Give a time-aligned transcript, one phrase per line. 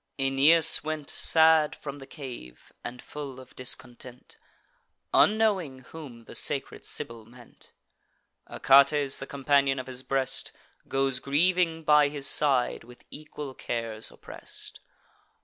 [0.17, 4.35] Aeneas went Sad from the cave, and full of discontent,
[5.13, 7.71] Unknowing whom the sacred Sibyl meant.
[8.49, 10.53] Achates, the companion of his breast,
[10.87, 14.79] Goes grieving by his side, with equal cares oppress'd.